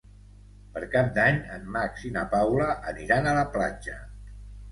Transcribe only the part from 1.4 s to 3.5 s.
en Max i na Paula aniran a la